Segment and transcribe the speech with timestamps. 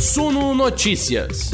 [0.00, 1.50] Suno Notícias.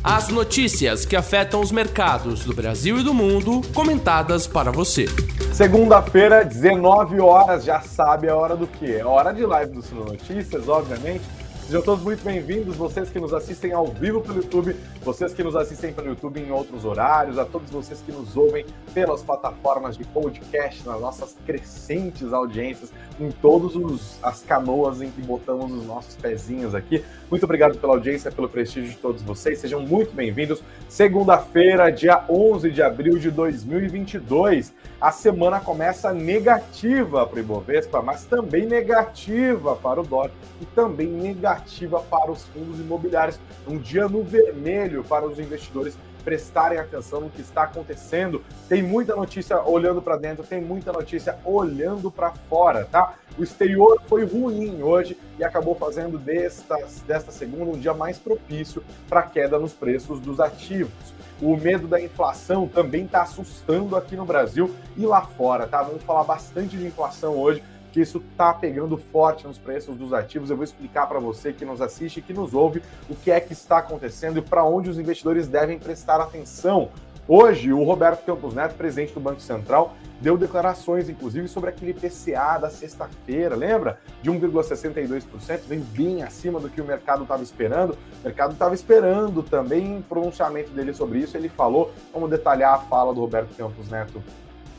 [0.00, 5.06] As notícias que afetam os mercados do Brasil e do mundo, comentadas para você.
[5.52, 8.94] Segunda-feira, 19 horas, já sabe a hora do que?
[8.94, 11.24] É hora de live do Suno Notícias, obviamente.
[11.66, 15.56] Sejam todos muito bem-vindos, vocês que nos assistem ao vivo pelo YouTube, vocês que nos
[15.56, 20.04] assistem pelo YouTube em outros horários, a todos vocês que nos ouvem pelas plataformas de
[20.04, 23.74] podcast, nas nossas crescentes audiências, em todas
[24.22, 27.04] as canoas em que botamos os nossos pezinhos aqui.
[27.28, 30.62] Muito obrigado pela audiência, pelo prestígio de todos vocês, sejam muito bem-vindos.
[30.88, 38.24] Segunda-feira, dia 11 de abril de 2022, a semana começa negativa para o Ibovespa, mas
[38.24, 43.38] também negativa para o dólar e também negativa negativa para os fundos imobiliários.
[43.66, 48.42] Um dia no vermelho para os investidores prestarem atenção no que está acontecendo.
[48.68, 53.14] Tem muita notícia olhando para dentro, tem muita notícia olhando para fora, tá?
[53.38, 58.82] O exterior foi ruim hoje e acabou fazendo desta, desta segunda um dia mais propício
[59.08, 61.14] para queda nos preços dos ativos.
[61.40, 65.82] O medo da inflação também está assustando aqui no Brasil e lá fora, tá?
[65.82, 67.62] Vamos falar bastante de inflação hoje
[67.96, 70.50] que isso está pegando forte nos preços dos ativos.
[70.50, 73.40] Eu vou explicar para você que nos assiste e que nos ouve o que é
[73.40, 76.90] que está acontecendo e para onde os investidores devem prestar atenção.
[77.26, 82.58] Hoje, o Roberto Campos Neto, presidente do Banco Central, deu declarações, inclusive, sobre aquele PCA
[82.58, 83.98] da sexta-feira, lembra?
[84.20, 87.96] De 1,62%, vem bem acima do que o mercado estava esperando.
[88.20, 91.34] O mercado estava esperando também pronunciamento dele sobre isso.
[91.34, 94.22] Ele falou, vamos detalhar a fala do Roberto Campos Neto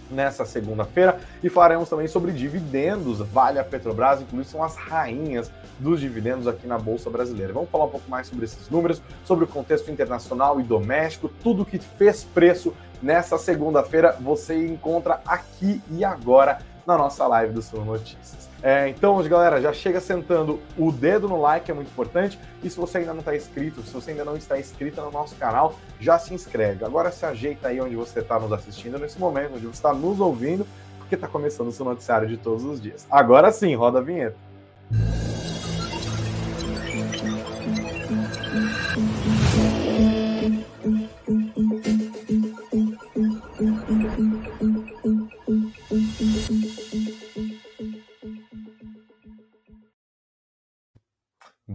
[0.10, 3.20] nessa segunda-feira e falaremos também sobre dividendos.
[3.20, 7.54] Vale a Petrobras, inclusive, são as rainhas dos dividendos aqui na Bolsa Brasileira.
[7.54, 11.66] Vamos falar um pouco mais sobre esses números, sobre o contexto internacional e doméstico, tudo
[11.66, 17.84] que fez preço nessa segunda-feira você encontra aqui e agora na nossa live do Sul
[17.84, 18.50] Notícias.
[18.62, 22.40] É, então, galera, já chega sentando o dedo no like, é muito importante.
[22.64, 25.36] E se você ainda não está inscrito, se você ainda não está inscrito no nosso
[25.36, 26.84] canal, já se inscreve.
[26.84, 30.20] Agora se ajeita aí onde você está nos assistindo nesse momento, onde você está nos
[30.20, 30.66] ouvindo,
[30.98, 33.06] porque está começando o seu noticiário de todos os dias.
[33.10, 34.36] Agora sim, roda a vinheta.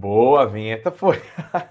[0.03, 1.23] Boa, a vinheta foi.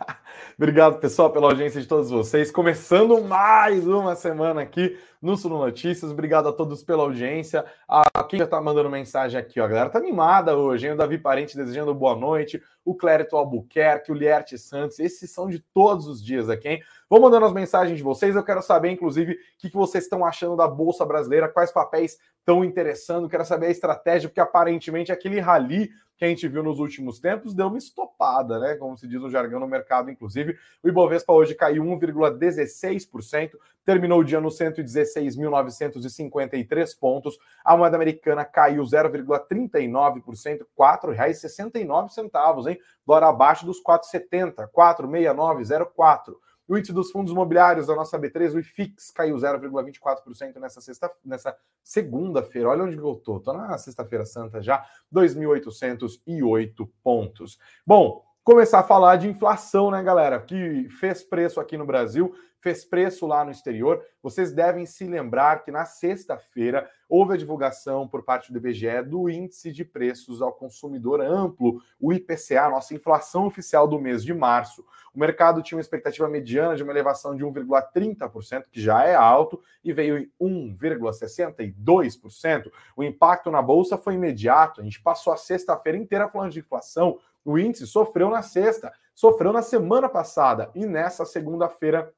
[0.58, 2.50] Obrigado, pessoal, pela audiência de todos vocês.
[2.50, 6.12] Começando mais uma semana aqui no Suno Notícias.
[6.12, 7.66] Obrigado a todos pela audiência.
[7.86, 9.66] A quem já tá mandando mensagem aqui, ó.
[9.66, 10.94] A galera tá animada hoje, hein?
[10.94, 12.64] O Davi Parente desejando boa noite.
[12.86, 14.98] O Clérito Albuquerque, o Lierte Santos.
[15.00, 16.82] Esses são de todos os dias aqui, hein?
[17.10, 18.34] Vou mandando as mensagens de vocês.
[18.34, 22.66] Eu quero saber, inclusive, o que vocês estão achando da Bolsa Brasileira, quais papéis estão
[22.66, 23.30] interessando.
[23.30, 27.56] Quero saber a estratégia, porque aparentemente aquele rally que a gente viu nos últimos tempos
[27.56, 28.76] deu uma estopada, né?
[28.76, 30.56] Como se diz no jargão no mercado, inclusive.
[30.84, 33.54] O Ibovespa hoje caiu 1,16%,
[33.84, 37.40] terminou o dia no 116.953 pontos.
[37.66, 42.78] A moeda americana caiu 0,39%, R$ 4,69, hein?
[43.04, 46.36] Dólar abaixo dos 4,70, 4,6904.
[46.72, 51.54] O índice dos fundos imobiliários da nossa B3, o IFIX, caiu 0,24% nessa sexta, nessa
[51.84, 52.70] segunda-feira.
[52.70, 53.42] Olha onde eu tô.
[53.42, 54.82] Tô na sexta-feira santa já,
[55.14, 57.60] 2.808 pontos.
[57.86, 60.40] Bom, começar a falar de inflação, né, galera?
[60.42, 64.02] Que fez preço aqui no Brasil fez preço lá no exterior.
[64.22, 69.28] Vocês devem se lembrar que na sexta-feira houve a divulgação por parte do IBGE do
[69.30, 74.86] índice de preços ao consumidor amplo, o IPCA, nossa inflação oficial do mês de março.
[75.14, 79.62] O mercado tinha uma expectativa mediana de uma elevação de 1,30%, que já é alto,
[79.84, 80.32] e veio em
[80.78, 82.72] 1,62%.
[82.96, 84.80] O impacto na bolsa foi imediato.
[84.80, 87.20] A gente passou a sexta-feira inteira falando de inflação.
[87.44, 90.72] O índice sofreu na sexta, sofreu na semana passada.
[90.76, 92.14] E nessa segunda-feira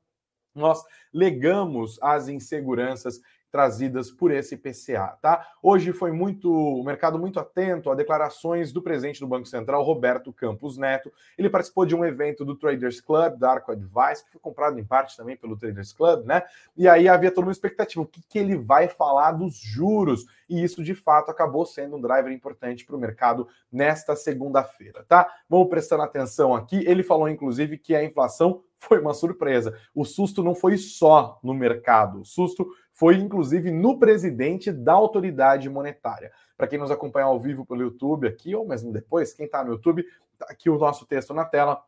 [0.53, 3.19] nós legamos as inseguranças
[3.53, 5.47] trazidas por esse PCA, tá?
[5.61, 10.33] Hoje foi muito o mercado muito atento a declarações do presidente do Banco Central, Roberto
[10.33, 11.13] Campos Neto.
[11.37, 14.83] Ele participou de um evento do Traders Club, da Arco Advice, que foi comprado em
[14.83, 16.41] parte também pelo Traders Club, né?
[16.75, 20.25] E aí havia toda uma expectativa, o que, que ele vai falar dos juros?
[20.49, 25.31] E isso de fato acabou sendo um driver importante para o mercado nesta segunda-feira, tá?
[25.47, 26.83] Vamos prestando atenção aqui.
[26.87, 29.77] Ele falou inclusive que a inflação foi uma surpresa.
[29.95, 35.69] O susto não foi só no mercado, o susto foi inclusive no presidente da autoridade
[35.69, 36.31] monetária.
[36.55, 39.71] Para quem nos acompanha ao vivo pelo YouTube aqui, ou mesmo depois, quem está no
[39.71, 40.05] YouTube,
[40.37, 41.81] tá aqui o nosso texto na tela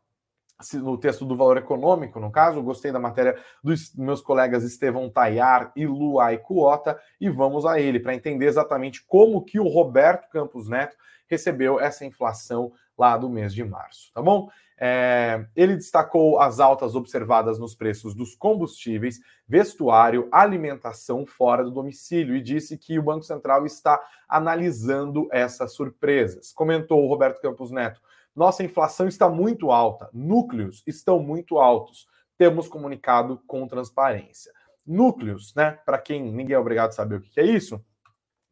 [0.76, 5.74] no texto do valor econômico, no caso, gostei da matéria dos meus colegas Estevão Tayar
[5.76, 10.70] e Luai Cuota, e vamos a ele para entender exatamente como que o Roberto Campos
[10.70, 10.96] Neto
[11.28, 14.50] recebeu essa inflação lá do mês de março, tá bom?
[14.78, 22.36] É, ele destacou as altas observadas nos preços dos combustíveis, vestuário, alimentação fora do domicílio
[22.36, 26.52] e disse que o Banco Central está analisando essas surpresas.
[26.52, 28.02] Comentou o Roberto Campos Neto:
[28.36, 32.08] nossa inflação está muito alta, núcleos estão muito altos.
[32.38, 34.52] Temos comunicado com transparência.
[34.86, 35.80] Núcleos, né?
[35.86, 37.82] Para quem ninguém é obrigado a saber o que é isso,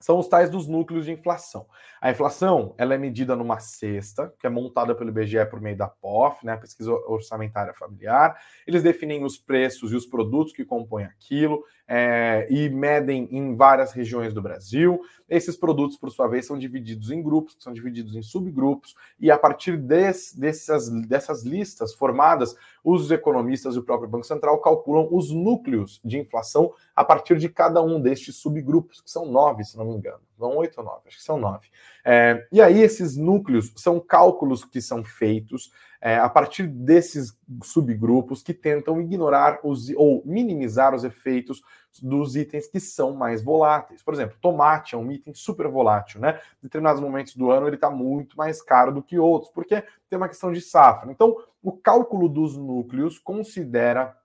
[0.04, 1.66] são os tais dos núcleos de inflação.
[2.02, 5.88] A inflação ela é medida numa cesta, que é montada pelo IBGE por meio da
[5.88, 8.38] POF, né, Pesquisa Orçamentária Familiar.
[8.68, 13.92] Eles definem os preços e os produtos que compõem aquilo é, e medem em várias
[13.92, 15.02] regiões do Brasil.
[15.30, 19.38] Esses produtos, por sua vez, são divididos em grupos, são divididos em subgrupos, e a
[19.38, 25.32] partir desse, dessas, dessas listas formadas, os economistas e o próprio Banco Central calculam os
[25.32, 29.86] núcleos de inflação a partir de cada um destes subgrupos, que são nove, se não
[29.86, 30.22] me engano.
[30.40, 31.68] Não oito ou nove, acho que são nove.
[32.04, 35.72] É, e aí, esses núcleos são cálculos que são feitos
[36.02, 37.34] é, a partir desses
[37.64, 41.62] subgrupos que tentam ignorar os, ou minimizar os efeitos
[42.02, 44.04] dos itens que são mais voláteis.
[44.04, 46.42] Por exemplo, tomate é um item super volátil, né?
[46.60, 50.18] Em determinados momentos do ano ele está muito mais caro do que outros, porque tem
[50.18, 51.10] uma questão de safra.
[51.10, 54.18] Então, o cálculo dos núcleos considera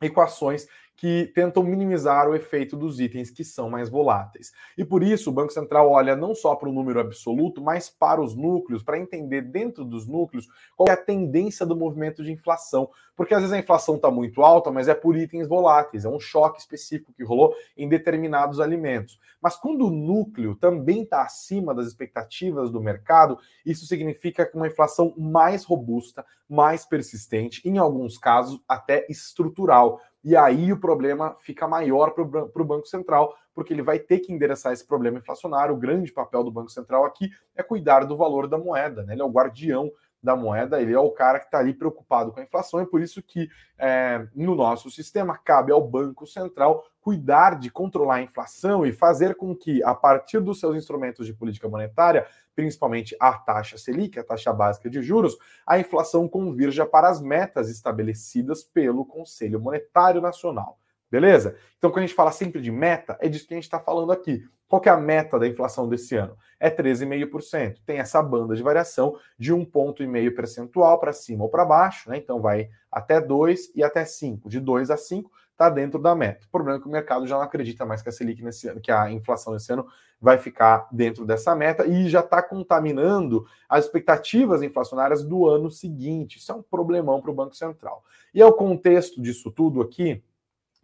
[0.00, 4.52] equações que tentam minimizar o efeito dos itens que são mais voláteis.
[4.78, 8.20] E por isso o Banco Central olha não só para o número absoluto, mas para
[8.20, 12.88] os núcleos, para entender dentro dos núcleos qual é a tendência do movimento de inflação.
[13.14, 16.20] Porque às vezes a inflação está muito alta, mas é por itens voláteis, é um
[16.20, 19.18] choque específico que rolou em determinados alimentos.
[19.40, 25.14] Mas quando o núcleo também está acima das expectativas do mercado, isso significa uma inflação
[25.16, 30.00] mais robusta, mais persistente, em alguns casos até estrutural.
[30.28, 34.32] E aí o problema fica maior para o Banco Central, porque ele vai ter que
[34.32, 35.72] endereçar esse problema inflacionário.
[35.72, 39.14] O grande papel do Banco Central aqui é cuidar do valor da moeda, né?
[39.14, 39.88] Ele é o guardião
[40.22, 43.00] da moeda, ele é o cara que está ali preocupado com a inflação, e por
[43.00, 43.48] isso que
[43.78, 49.36] é, no nosso sistema cabe ao Banco Central cuidar de controlar a inflação e fazer
[49.36, 54.24] com que, a partir dos seus instrumentos de política monetária, principalmente a taxa Selic, a
[54.24, 60.78] taxa básica de juros, a inflação convirja para as metas estabelecidas pelo Conselho Monetário Nacional.
[61.10, 61.56] Beleza?
[61.78, 64.10] Então, quando a gente fala sempre de meta, é disso que a gente está falando
[64.10, 64.44] aqui.
[64.68, 66.36] Qual é a meta da inflação desse ano?
[66.58, 67.76] É 13,5%.
[67.86, 71.64] Tem essa banda de variação de um ponto e meio percentual para cima ou para
[71.64, 72.16] baixo, né?
[72.16, 74.48] Então vai até 2 e até 5.
[74.48, 76.46] De 2 a 5 está dentro da meta.
[76.46, 78.80] O problema é que o mercado já não acredita mais que a Selic nesse ano,
[78.80, 79.86] que a inflação nesse ano
[80.20, 86.38] vai ficar dentro dessa meta e já está contaminando as expectativas inflacionárias do ano seguinte.
[86.38, 88.02] Isso é um problemão para o Banco Central.
[88.34, 90.22] E é o contexto disso tudo aqui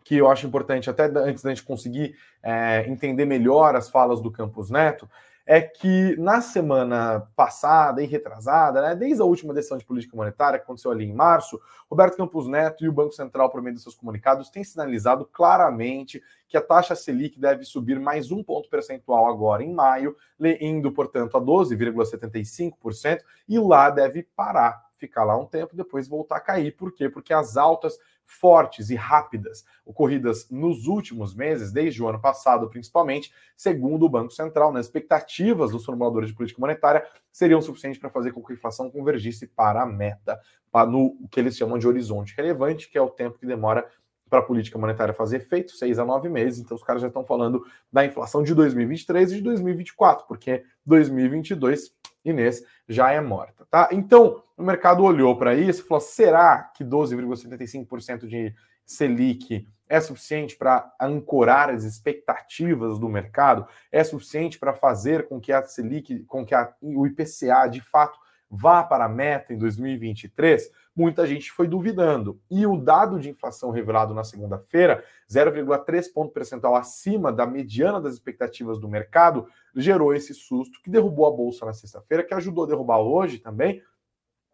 [0.04, 4.30] que eu acho importante, até antes da gente conseguir é, entender melhor as falas do
[4.30, 5.08] Campos Neto,
[5.44, 10.58] é que na semana passada e retrasada, né, desde a última decisão de política monetária
[10.58, 11.60] que aconteceu ali em março,
[11.90, 16.22] Roberto Campos Neto e o Banco Central, por meio dos seus comunicados, têm sinalizado claramente
[16.48, 20.16] que a taxa Selic deve subir mais um ponto percentual agora em maio,
[20.60, 26.40] indo, portanto, a 12,75%, e lá deve parar, ficar lá um tempo, depois voltar a
[26.40, 26.76] cair.
[26.76, 27.08] Por quê?
[27.08, 27.98] Porque as altas
[28.32, 34.32] fortes e rápidas ocorridas nos últimos meses, desde o ano passado principalmente, segundo o Banco
[34.32, 38.56] Central, nas expectativas dos formuladores de política monetária, seriam suficientes para fazer com que a
[38.56, 40.40] inflação convergisse para a meta,
[40.70, 43.86] para no que eles chamam de horizonte relevante, que é o tempo que demora
[44.28, 46.58] para a política monetária fazer efeito, seis a nove meses.
[46.58, 47.62] Então, os caras já estão falando
[47.92, 53.88] da inflação de 2023 e de 2024, porque 2022 Inês já é morta, tá?
[53.92, 60.56] Então, o mercado olhou para isso e falou: será que 12,75% de Selic é suficiente
[60.56, 63.66] para ancorar as expectativas do mercado?
[63.90, 68.18] É suficiente para fazer com que a Selic, com que a, o IPCA de fato
[68.54, 70.70] vá para a meta em 2023?
[70.94, 72.38] Muita gente foi duvidando.
[72.50, 78.12] E o dado de inflação revelado na segunda-feira, 0,3 ponto percentual acima da mediana das
[78.12, 82.66] expectativas do mercado, gerou esse susto que derrubou a bolsa na sexta-feira, que ajudou a
[82.66, 83.82] derrubar hoje também,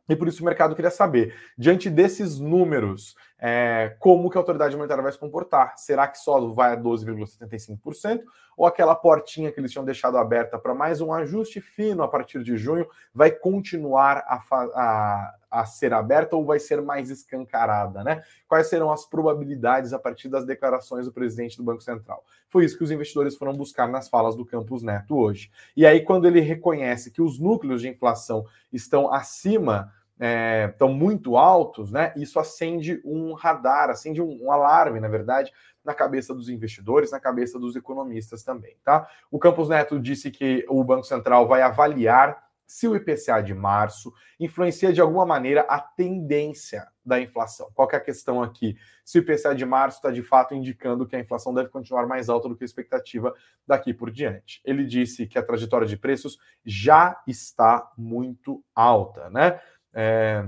[0.08, 4.76] e por isso o mercado queria saber, diante desses números, é, como que a autoridade
[4.76, 5.74] monetária vai se comportar?
[5.76, 8.22] Será que só vai a 12,75%?
[8.56, 12.42] Ou aquela portinha que eles tinham deixado aberta para mais um ajuste fino a partir
[12.42, 18.02] de junho vai continuar a, a, a ser aberta ou vai ser mais escancarada?
[18.02, 18.20] Né?
[18.48, 22.24] Quais serão as probabilidades a partir das declarações do presidente do Banco Central?
[22.48, 25.52] Foi isso que os investidores foram buscar nas falas do Campos Neto hoje.
[25.76, 31.36] E aí, quando ele reconhece que os núcleos de inflação estão acima é, estão muito
[31.36, 32.12] altos, né?
[32.16, 35.52] Isso acende um radar, acende um, um, alarme, na verdade,
[35.84, 39.08] na cabeça dos investidores, na cabeça dos economistas também, tá?
[39.30, 44.12] O Campos Neto disse que o Banco Central vai avaliar se o IPCA de março
[44.38, 47.70] influencia de alguma maneira a tendência da inflação.
[47.74, 48.76] Qual é a questão aqui?
[49.02, 52.28] Se o IPCA de março está de fato indicando que a inflação deve continuar mais
[52.28, 53.34] alta do que a expectativa
[53.66, 54.60] daqui por diante.
[54.66, 59.58] Ele disse que a trajetória de preços já está muito alta, né?
[60.00, 60.46] É,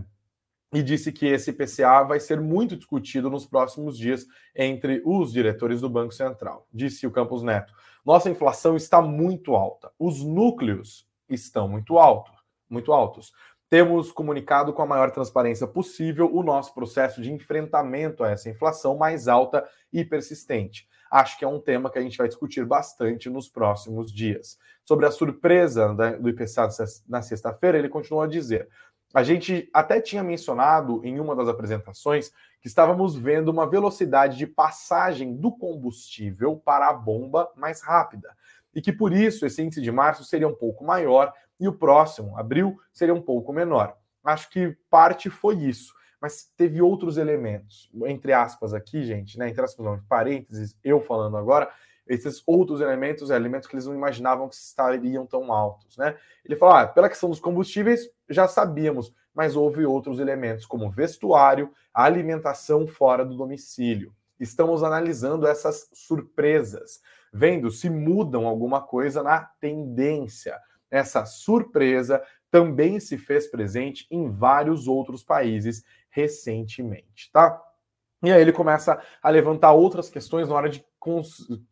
[0.73, 5.81] e disse que esse IPCA vai ser muito discutido nos próximos dias entre os diretores
[5.81, 6.69] do Banco Central.
[6.73, 7.75] Disse o Campos Neto:
[8.07, 9.91] nossa inflação está muito alta.
[9.99, 12.33] Os núcleos estão muito altos,
[12.69, 13.33] muito altos.
[13.69, 18.97] Temos comunicado com a maior transparência possível o nosso processo de enfrentamento a essa inflação
[18.97, 20.89] mais alta e persistente.
[21.11, 24.57] Acho que é um tema que a gente vai discutir bastante nos próximos dias.
[24.85, 26.69] Sobre a surpresa do IPCA
[27.09, 28.69] na sexta-feira, ele continua a dizer:
[29.13, 34.47] a gente até tinha mencionado em uma das apresentações que estávamos vendo uma velocidade de
[34.47, 38.37] passagem do combustível para a bomba mais rápida.
[38.75, 42.39] E que por isso esse índice de março seria um pouco maior e o próximo,
[42.39, 43.97] abril, seria um pouco menor.
[44.23, 49.65] Acho que parte foi isso, mas teve outros elementos, entre aspas aqui, gente, né, entre
[49.65, 51.71] aspas, não, parênteses, eu falando agora,
[52.11, 56.17] esses outros elementos, é, elementos que eles não imaginavam que estariam tão altos, né?
[56.45, 61.73] Ele falou, ah, pela questão dos combustíveis, já sabíamos, mas houve outros elementos, como vestuário,
[61.95, 64.13] alimentação fora do domicílio.
[64.41, 67.01] Estamos analisando essas surpresas
[67.33, 70.59] vendo se mudam alguma coisa na tendência.
[70.91, 77.63] Essa surpresa também se fez presente em vários outros países recentemente, tá?
[78.23, 80.85] E aí ele começa a levantar outras questões na hora de,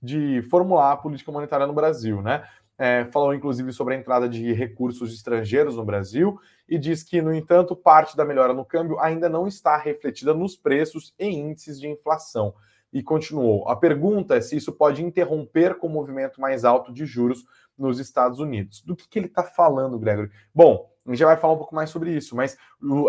[0.02, 2.44] de formular a política monetária no Brasil, né?
[2.80, 7.34] É, falou inclusive sobre a entrada de recursos estrangeiros no Brasil e diz que, no
[7.34, 11.88] entanto, parte da melhora no câmbio ainda não está refletida nos preços e índices de
[11.88, 12.54] inflação
[12.92, 13.68] e continuou.
[13.68, 17.44] A pergunta é se isso pode interromper com o movimento mais alto de juros
[17.76, 18.82] nos Estados Unidos.
[18.82, 20.30] Do que, que ele está falando, Gregory?
[20.54, 22.56] Bom, a gente já vai falar um pouco mais sobre isso, mas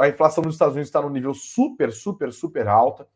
[0.02, 3.08] a inflação nos Estados Unidos está no nível super, super, super alta.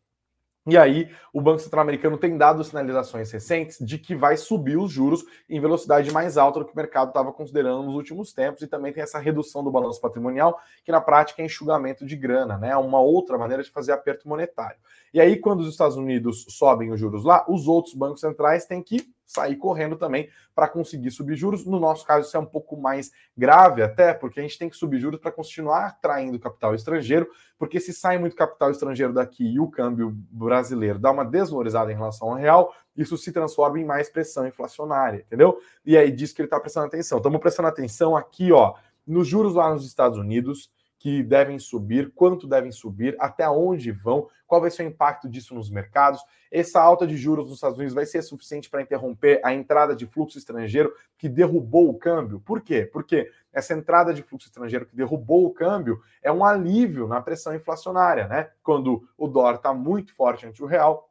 [0.66, 4.90] E aí, o Banco Central Americano tem dado sinalizações recentes de que vai subir os
[4.90, 8.68] juros em velocidade mais alta do que o mercado estava considerando nos últimos tempos, e
[8.68, 12.70] também tem essa redução do balanço patrimonial, que na prática é enxugamento de grana, né?
[12.70, 14.78] É uma outra maneira de fazer aperto monetário.
[15.14, 18.82] E aí, quando os Estados Unidos sobem os juros lá, os outros bancos centrais têm
[18.82, 21.66] que sair correndo também para conseguir subir juros.
[21.66, 24.76] No nosso caso, isso é um pouco mais grave, até porque a gente tem que
[24.76, 27.28] subir juros para continuar atraindo capital estrangeiro,
[27.58, 31.96] porque se sai muito capital estrangeiro daqui e o câmbio brasileiro dá uma desvalorizada em
[31.96, 35.60] relação ao real, isso se transforma em mais pressão inflacionária, entendeu?
[35.86, 37.18] E aí diz que ele está prestando atenção.
[37.18, 38.76] Estamos prestando atenção aqui, ó,
[39.06, 40.72] nos juros lá nos Estados Unidos
[41.04, 45.54] que devem subir, quanto devem subir, até onde vão, qual vai ser o impacto disso
[45.54, 46.24] nos mercados.
[46.50, 50.06] Essa alta de juros nos Estados Unidos vai ser suficiente para interromper a entrada de
[50.06, 52.40] fluxo estrangeiro que derrubou o câmbio.
[52.40, 52.86] Por quê?
[52.86, 57.54] Porque essa entrada de fluxo estrangeiro que derrubou o câmbio é um alívio na pressão
[57.54, 58.52] inflacionária, né?
[58.64, 61.10] Quando o dólar está muito forte ante o real,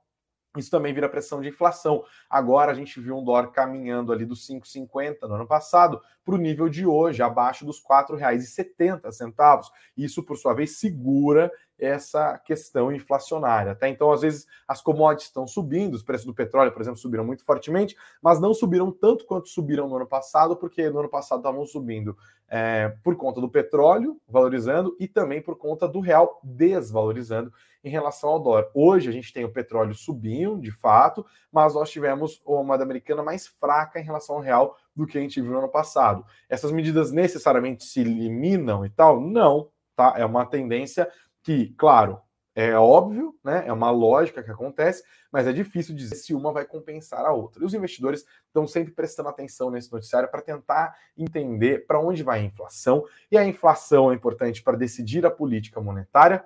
[0.56, 2.04] isso também vira pressão de inflação.
[2.28, 6.38] Agora a gente viu um dólar caminhando ali dos 5,50 no ano passado para o
[6.38, 9.62] nível de hoje, abaixo dos R$ 4,70.
[9.96, 11.50] Isso, por sua vez, segura
[11.82, 13.74] essa questão inflacionária.
[13.74, 13.88] Tá?
[13.88, 17.44] Então, às vezes, as commodities estão subindo, os preços do petróleo, por exemplo, subiram muito
[17.44, 21.66] fortemente, mas não subiram tanto quanto subiram no ano passado, porque no ano passado estavam
[21.66, 22.16] subindo
[22.48, 28.30] é, por conta do petróleo valorizando e também por conta do real desvalorizando em relação
[28.30, 28.66] ao dólar.
[28.74, 33.22] Hoje a gente tem o petróleo subindo, de fato, mas nós tivemos uma moeda americana
[33.22, 36.24] mais fraca em relação ao real do que a gente viu no ano passado.
[36.48, 39.20] Essas medidas necessariamente se eliminam e tal?
[39.20, 40.14] Não, tá?
[40.16, 41.10] É uma tendência
[41.42, 42.20] que, claro,
[42.54, 43.64] é óbvio, né?
[43.66, 47.62] É uma lógica que acontece, mas é difícil dizer se uma vai compensar a outra.
[47.62, 52.40] E os investidores estão sempre prestando atenção nesse noticiário para tentar entender para onde vai
[52.40, 53.04] a inflação.
[53.30, 56.44] E a inflação é importante para decidir a política monetária,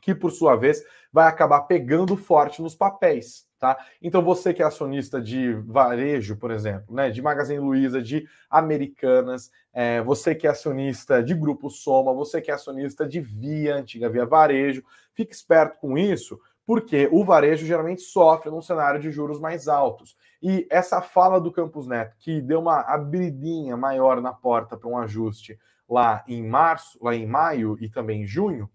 [0.00, 3.48] que por sua vez vai acabar pegando forte nos papéis.
[3.64, 3.78] Tá?
[4.02, 9.50] Então, você que é acionista de varejo, por exemplo, né, de Magazine Luiza, de Americanas,
[9.72, 14.10] é, você que é acionista de Grupo Soma, você que é acionista de Via, antiga
[14.10, 19.40] Via Varejo, fique esperto com isso, porque o varejo geralmente sofre num cenário de juros
[19.40, 20.14] mais altos.
[20.42, 24.98] E essa fala do Campos Neto, que deu uma abridinha maior na porta para um
[24.98, 28.68] ajuste lá em março, lá em maio e também em junho,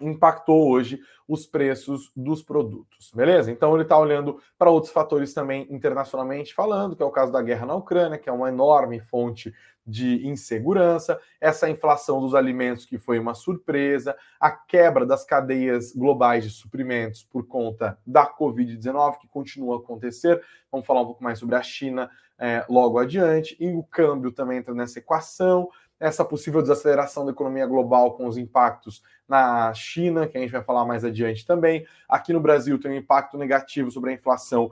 [0.00, 3.50] impactou hoje os preços dos produtos, beleza?
[3.50, 7.40] Então ele está olhando para outros fatores também internacionalmente falando, que é o caso da
[7.40, 9.54] guerra na Ucrânia, que é uma enorme fonte
[9.86, 16.44] de insegurança, essa inflação dos alimentos que foi uma surpresa, a quebra das cadeias globais
[16.44, 20.42] de suprimentos por conta da Covid-19 que continua a acontecer.
[20.70, 24.58] Vamos falar um pouco mais sobre a China é, logo adiante, e o câmbio também
[24.58, 25.68] entra nessa equação
[26.00, 30.64] essa possível desaceleração da economia global com os impactos na China, que a gente vai
[30.64, 31.86] falar mais adiante também.
[32.08, 34.70] Aqui no Brasil tem um impacto negativo sobre a inflação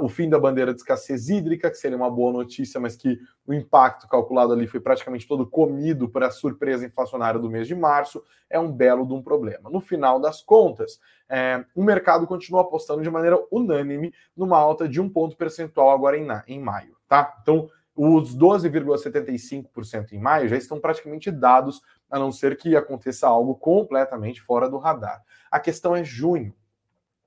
[0.00, 3.54] o fim da bandeira de escassez hídrica, que seria uma boa notícia, mas que o
[3.54, 8.22] impacto calculado ali foi praticamente todo comido por a surpresa inflacionária do mês de março,
[8.50, 9.70] é um belo de um problema.
[9.70, 15.00] No final das contas, é, o mercado continua apostando de maneira unânime numa alta de
[15.00, 17.38] um ponto percentual agora em, em maio, tá?
[17.40, 17.70] Então,
[18.02, 24.40] os 12,75% em maio já estão praticamente dados, a não ser que aconteça algo completamente
[24.40, 25.22] fora do radar.
[25.50, 26.54] A questão é junho.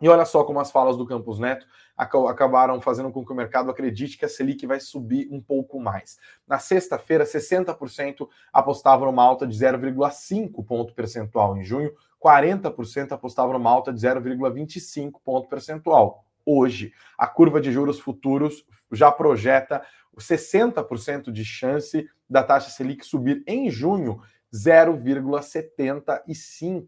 [0.01, 3.69] E olha só como as falas do Campos Neto acabaram fazendo com que o mercado
[3.69, 6.17] acredite que a Selic vai subir um pouco mais.
[6.47, 13.69] Na sexta-feira, 60% apostavam numa alta de 0,5 ponto percentual em junho, 40% apostavam numa
[13.69, 16.25] alta de 0,25 ponto percentual.
[16.45, 19.83] Hoje, a curva de juros futuros já projeta
[20.17, 24.21] 60% de chance da taxa Selic subir em junho,
[24.53, 26.87] 0,75%.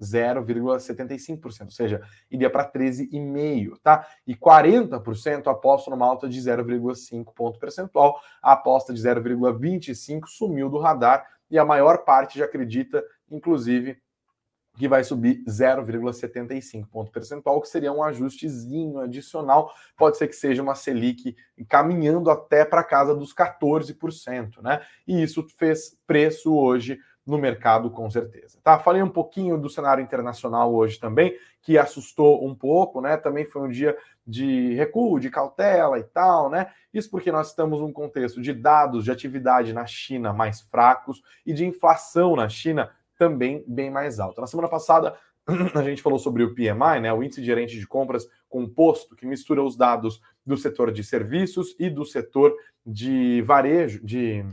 [0.00, 4.06] 0,75%, ou seja, iria para 13,5%, tá?
[4.26, 10.78] E 40% apostam numa alta de 0,5 ponto percentual, a aposta de 0,25 sumiu do
[10.78, 14.00] radar e a maior parte já acredita, inclusive,
[14.78, 19.72] que vai subir 0,75 ponto percentual, que seria um ajustezinho adicional.
[19.96, 21.36] Pode ser que seja uma Selic
[21.68, 24.80] caminhando até para casa dos 14%, né?
[25.06, 28.58] E isso fez preço hoje no mercado, com certeza.
[28.64, 28.78] Tá?
[28.78, 33.18] Falei um pouquinho do cenário internacional hoje também, que assustou um pouco, né?
[33.18, 33.94] Também foi um dia
[34.26, 36.70] de recuo, de cautela e tal, né?
[36.94, 41.52] Isso porque nós estamos num contexto de dados de atividade na China mais fracos e
[41.52, 44.40] de inflação na China também bem mais alta.
[44.40, 45.14] Na semana passada,
[45.74, 49.62] a gente falou sobre o PMI, né, o índice gerente de compras composto, que mistura
[49.62, 52.54] os dados do setor de serviços e do setor
[52.86, 54.44] de varejo, de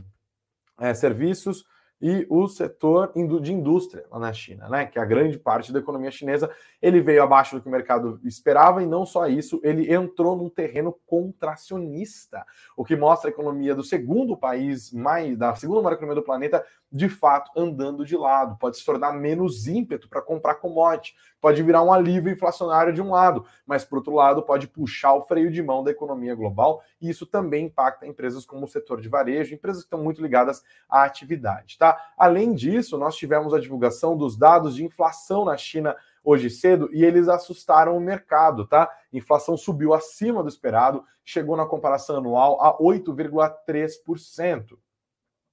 [0.78, 1.64] é, serviços,
[2.00, 5.78] e o setor de indústria lá na China, né, que é a grande parte da
[5.78, 9.92] economia chinesa, ele veio abaixo do que o mercado esperava e não só isso, ele
[9.92, 12.44] entrou num terreno contracionista,
[12.76, 16.64] o que mostra a economia do segundo país mais da segunda maior economia do planeta
[16.96, 21.82] de fato andando de lado, pode se tornar menos ímpeto para comprar commodity, pode virar
[21.82, 25.62] um alívio inflacionário de um lado, mas por outro lado pode puxar o freio de
[25.62, 29.82] mão da economia global e isso também impacta empresas como o setor de varejo, empresas
[29.82, 32.00] que estão muito ligadas à atividade, tá?
[32.16, 37.04] Além disso, nós tivemos a divulgação dos dados de inflação na China hoje cedo e
[37.04, 38.90] eles assustaram o mercado, tá?
[39.12, 44.76] Inflação subiu acima do esperado, chegou na comparação anual a 8,3%.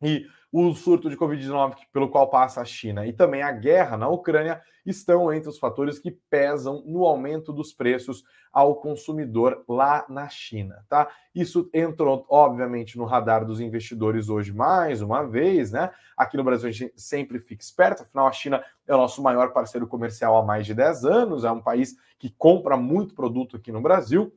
[0.01, 4.07] E o surto de Covid-19 pelo qual passa a China e também a guerra na
[4.07, 10.29] Ucrânia estão entre os fatores que pesam no aumento dos preços ao consumidor lá na
[10.29, 11.09] China, tá?
[11.33, 15.89] Isso entrou, obviamente, no radar dos investidores hoje mais uma vez, né?
[16.15, 19.53] Aqui no Brasil a gente sempre fica esperto, afinal a China é o nosso maior
[19.53, 23.71] parceiro comercial há mais de 10 anos, é um país que compra muito produto aqui
[23.71, 24.31] no Brasil.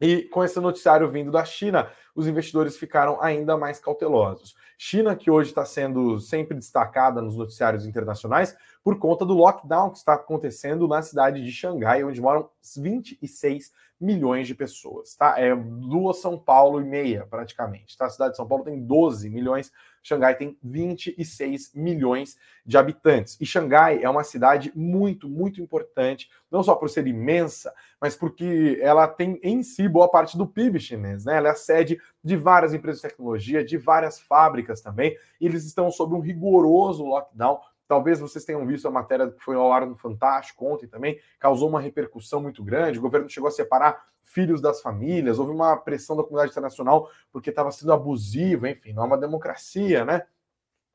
[0.00, 4.54] E com esse noticiário vindo da China, os investidores ficaram ainda mais cautelosos.
[4.76, 9.98] China, que hoje está sendo sempre destacada nos noticiários internacionais por conta do lockdown que
[9.98, 15.34] está acontecendo na cidade de Xangai, onde moram 26 milhões de pessoas, tá?
[15.38, 18.06] É duas São Paulo e meia, praticamente, tá?
[18.06, 23.36] A cidade de São Paulo tem 12 milhões, Xangai tem 26 milhões de habitantes.
[23.40, 28.78] E Xangai é uma cidade muito, muito importante, não só por ser imensa, mas porque
[28.80, 31.36] ela tem em si boa parte do PIB chinês, né?
[31.36, 35.64] Ela é a sede de várias empresas de tecnologia, de várias fábricas também, e eles
[35.64, 39.86] estão sob um rigoroso lockdown Talvez vocês tenham visto a matéria que foi ao ar
[39.86, 42.98] no Fantástico ontem também, causou uma repercussão muito grande.
[42.98, 47.50] O governo chegou a separar filhos das famílias, houve uma pressão da comunidade internacional porque
[47.50, 50.22] estava sendo abusivo, enfim, não é uma democracia, né?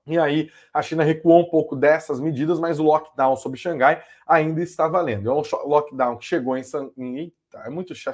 [0.06, 4.62] E aí a China recuou um pouco dessas medidas, mas o lockdown sobre Xangai ainda
[4.62, 5.30] está valendo.
[5.30, 6.64] É um lockdown que chegou em.
[7.18, 8.12] Eita, é muito chá,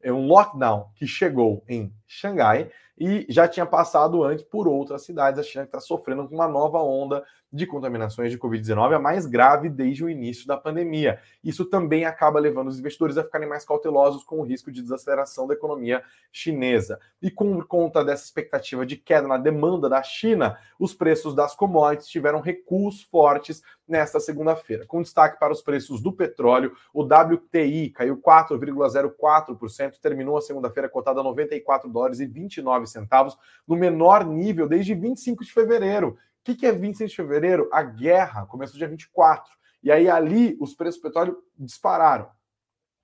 [0.00, 5.40] É um lockdown que chegou em Xangai e já tinha passado antes por outras cidades.
[5.40, 9.68] A China está sofrendo com uma nova onda de contaminações de Covid-19, a mais grave
[9.68, 11.18] desde o início da pandemia.
[11.42, 15.46] Isso também acaba levando os investidores a ficarem mais cautelosos com o risco de desaceleração
[15.46, 17.00] da economia chinesa.
[17.20, 22.08] E com conta dessa expectativa de queda na demanda da China, os preços das commodities
[22.08, 24.86] tiveram recuos fortes nesta segunda-feira.
[24.86, 31.20] Com destaque para os preços do petróleo, o WTI caiu 4,04%, terminou a segunda-feira cotada
[31.20, 33.36] a 94 dólares e 29 centavos,
[33.66, 36.16] no menor nível desde 25 de fevereiro.
[36.40, 37.68] O que, é 26 de fevereiro?
[37.72, 39.50] A guerra começou dia 24.
[39.82, 42.30] E aí ali os preços do petróleo dispararam.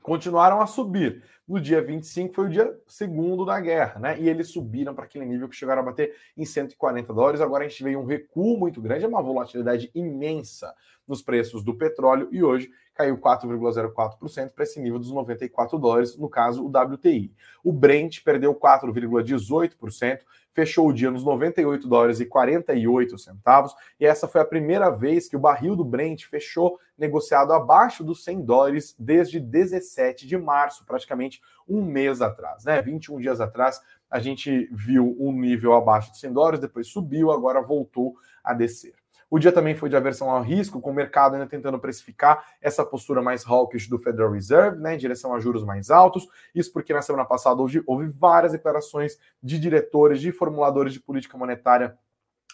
[0.02, 1.22] continuaram a subir.
[1.46, 4.20] No dia 25 foi o dia segundo da guerra, né?
[4.20, 7.40] E eles subiram para aquele nível que chegaram a bater em 140 dólares.
[7.40, 10.74] Agora a gente veio um recuo muito grande, é uma volatilidade imensa
[11.06, 16.28] nos preços do petróleo e hoje caiu 4,04% para esse nível dos 94 dólares, no
[16.28, 17.32] caso o WTI.
[17.62, 24.26] O Brent perdeu 4,18%, fechou o dia nos 98 dólares e 48 centavos, e essa
[24.26, 28.96] foi a primeira vez que o barril do Brent fechou negociado abaixo dos 100 dólares
[28.98, 31.35] desde 17 de março, praticamente
[31.68, 32.80] um mês atrás, né?
[32.80, 37.60] 21 dias atrás, a gente viu um nível abaixo de 100 dólares, depois subiu, agora
[37.60, 38.94] voltou a descer.
[39.28, 42.84] O dia também foi de aversão ao risco, com o mercado ainda tentando precificar essa
[42.84, 46.28] postura mais hawkish do Federal Reserve, né, em direção a juros mais altos.
[46.54, 51.36] Isso porque na semana passada houve, houve várias declarações de diretores, de formuladores de política
[51.36, 51.98] monetária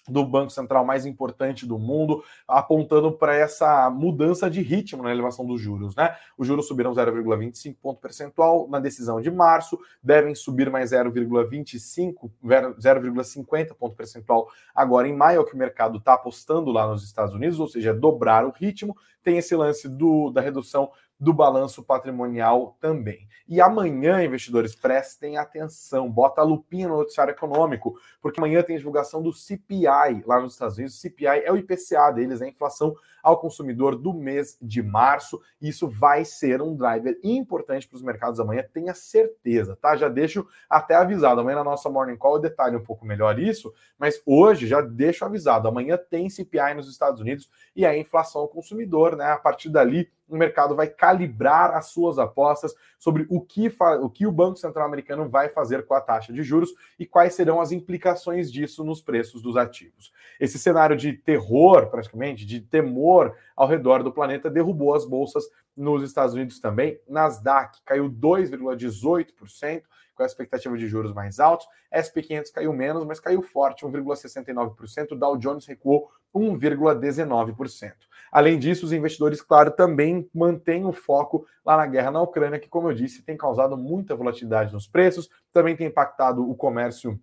[0.08, 5.46] do Banco Central mais importante do mundo, apontando para essa mudança de ritmo na elevação
[5.46, 5.94] dos juros.
[5.94, 6.14] Né?
[6.36, 13.74] Os juros subiram 0,25 ponto percentual na decisão de março, devem subir mais 0,25, 0,50
[13.74, 17.34] ponto percentual agora em maio, é o que o mercado está apostando lá nos Estados
[17.34, 18.96] Unidos, ou seja, dobrar o ritmo.
[19.22, 20.90] Tem esse lance do, da redução
[21.22, 23.28] do balanço patrimonial também.
[23.46, 28.78] E amanhã, investidores, prestem atenção, bota a lupinha no noticiário econômico, porque amanhã tem a
[28.78, 30.96] divulgação do CPI lá nos Estados Unidos.
[30.96, 35.40] O CPI é o IPCA deles, é a inflação ao consumidor do mês de março.
[35.60, 39.94] E isso vai ser um driver importante para os mercados amanhã, tenha certeza, tá?
[39.94, 41.40] Já deixo até avisado.
[41.40, 45.24] Amanhã na nossa Morning Call eu detalhe um pouco melhor isso, mas hoje já deixo
[45.24, 45.68] avisado.
[45.68, 49.26] Amanhã tem CPI nos Estados Unidos e a inflação ao consumidor, né?
[49.26, 54.26] A partir dali o mercado vai calibrar as suas apostas sobre o que, o que
[54.26, 57.70] o Banco Central americano vai fazer com a taxa de juros e quais serão as
[57.70, 60.12] implicações disso nos preços dos ativos.
[60.40, 65.44] Esse cenário de terror, praticamente, de temor ao redor do planeta, derrubou as bolsas
[65.76, 66.98] nos Estados Unidos também.
[67.06, 69.82] Nasdaq caiu 2,18%,
[70.14, 71.66] com a expectativa de juros mais altos.
[71.94, 75.18] SP500 caiu menos, mas caiu forte, 1,69%.
[75.18, 77.92] Dow Jones recuou 1,19%.
[78.32, 82.68] Além disso, os investidores, claro, também mantêm o foco lá na guerra na Ucrânia, que,
[82.68, 87.20] como eu disse, tem causado muita volatilidade nos preços, também tem impactado o comércio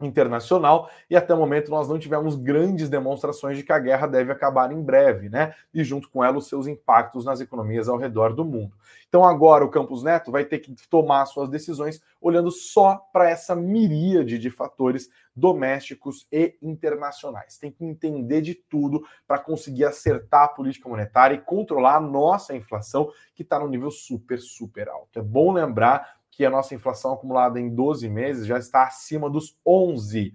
[0.00, 4.30] internacional e até o momento nós não tivemos grandes demonstrações de que a guerra deve
[4.30, 5.54] acabar em breve, né?
[5.74, 8.72] E junto com ela os seus impactos nas economias ao redor do mundo.
[9.08, 13.56] Então agora o Campos Neto vai ter que tomar suas decisões olhando só para essa
[13.56, 17.56] miríade de fatores domésticos e internacionais.
[17.56, 22.54] Tem que entender de tudo para conseguir acertar a política monetária e controlar a nossa
[22.54, 25.18] inflação que está no nível super, super alto.
[25.18, 29.58] É bom lembrar que a nossa inflação acumulada em 12 meses já está acima dos
[29.66, 30.32] 11%.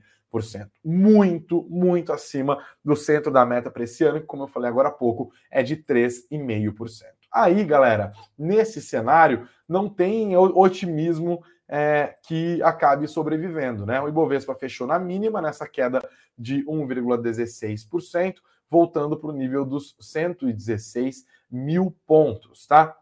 [0.83, 4.89] Muito, muito acima do centro da meta para esse ano, que, como eu falei agora
[4.89, 7.05] há pouco, é de 3,5%.
[7.31, 13.85] Aí, galera, nesse cenário, não tem otimismo é, que acabe sobrevivendo.
[13.85, 14.01] Né?
[14.01, 16.05] O Ibovespa fechou na mínima, nessa queda
[16.37, 18.35] de 1,16%,
[18.69, 22.93] voltando para o nível dos 116 mil pontos, tá?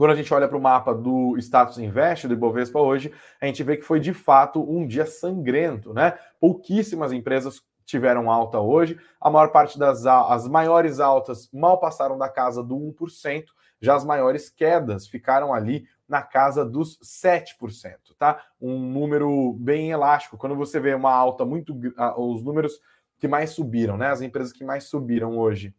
[0.00, 3.62] Quando a gente olha para o mapa do status invest do Ibovespa hoje, a gente
[3.62, 6.18] vê que foi de fato um dia sangrento, né?
[6.40, 12.30] Pouquíssimas empresas tiveram alta hoje, a maior parte das as maiores altas mal passaram da
[12.30, 13.44] casa do 1%,
[13.78, 18.42] já as maiores quedas ficaram ali na casa dos 7%, tá?
[18.58, 20.38] Um número bem elástico.
[20.38, 21.78] Quando você vê uma alta muito
[22.16, 22.80] os números
[23.18, 24.06] que mais subiram, né?
[24.06, 25.74] As empresas que mais subiram hoje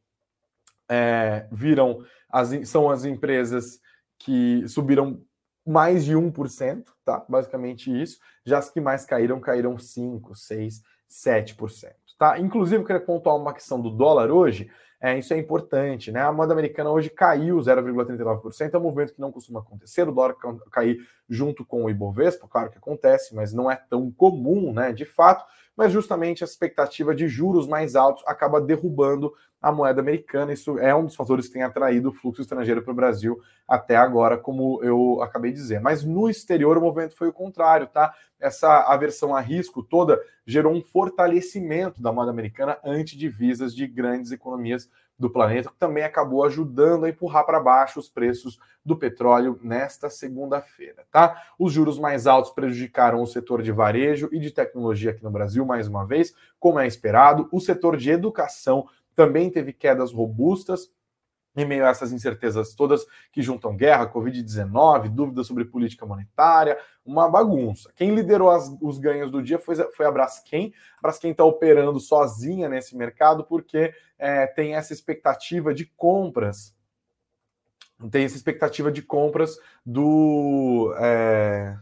[0.87, 3.81] é, viram as, são as empresas
[4.23, 5.21] que subiram
[5.65, 7.23] mais de 1%, tá?
[7.27, 8.19] Basicamente isso.
[8.45, 12.39] Já as que mais caíram, caíram 5, 6, 7%, tá?
[12.39, 14.69] Inclusive, eu queria pontuar uma questão do dólar hoje.
[14.99, 16.21] É, isso é importante, né?
[16.21, 20.35] A moeda americana hoje caiu 0,39%, é um movimento que não costuma acontecer, o dólar
[20.71, 24.93] cair junto com o Ibovespa, claro que acontece, mas não é tão comum, né?
[24.93, 25.43] De fato,
[25.75, 30.51] mas justamente a expectativa de juros mais altos acaba derrubando a moeda americana.
[30.51, 33.95] Isso é um dos fatores que tem atraído o fluxo estrangeiro para o Brasil até
[33.95, 35.79] agora, como eu acabei de dizer.
[35.79, 38.13] Mas no exterior o movimento foi o contrário, tá?
[38.39, 44.31] Essa aversão a risco toda gerou um fortalecimento da moeda americana ante divisas de grandes
[44.31, 44.89] economias
[45.21, 50.09] do planeta, que também acabou ajudando a empurrar para baixo os preços do petróleo nesta
[50.09, 51.43] segunda-feira, tá?
[51.59, 55.63] Os juros mais altos prejudicaram o setor de varejo e de tecnologia aqui no Brasil,
[55.63, 57.47] mais uma vez, como é esperado.
[57.51, 60.91] O setor de educação também teve quedas robustas,
[61.55, 67.29] em meio a essas incertezas todas que juntam guerra, Covid-19, dúvidas sobre política monetária, uma
[67.29, 67.91] bagunça.
[67.95, 70.73] Quem liderou as, os ganhos do dia foi, foi a Braskem.
[70.97, 76.73] A Braskem está operando sozinha nesse mercado porque é, tem essa expectativa de compras
[78.09, 80.93] tem essa expectativa de compras do.
[80.97, 81.77] É...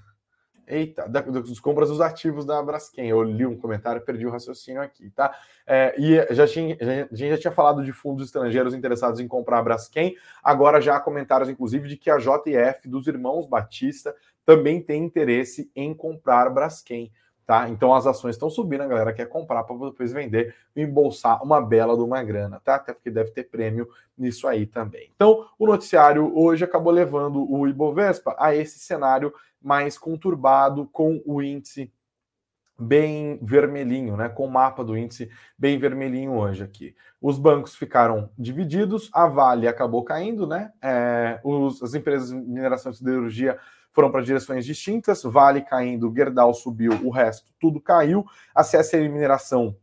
[0.70, 1.24] Eita, da,
[1.62, 3.10] compras dos ativos da Braskem.
[3.10, 5.36] Eu li um comentário, perdi o raciocínio aqui, tá?
[5.66, 9.28] É, e já tinha, já, a gente já tinha falado de fundos estrangeiros interessados em
[9.28, 10.16] comprar a Braskem.
[10.44, 15.72] Agora já há comentários, inclusive, de que a JF dos irmãos Batista também tem interesse
[15.76, 17.12] em comprar Braskem.
[17.50, 17.68] Tá?
[17.68, 21.60] Então as ações estão subindo, a galera quer comprar para depois vender e embolsar uma
[21.60, 22.76] bela de uma grana, tá?
[22.76, 25.12] Até porque deve ter prêmio nisso aí também.
[25.16, 31.42] Então, o noticiário hoje acabou levando o Ibovespa a esse cenário mais conturbado com o
[31.42, 31.92] índice
[32.78, 34.30] bem vermelhinho, né?
[34.30, 36.96] Com o mapa do índice bem vermelhinho hoje aqui.
[37.20, 40.72] Os bancos ficaram divididos, a Vale acabou caindo, né?
[40.84, 43.58] É, os, as empresas de mineração e siderurgia
[43.92, 48.26] foram para direções distintas, Vale caindo, Gerdau subiu, o resto tudo caiu.
[48.54, 49.76] A CSN Mineração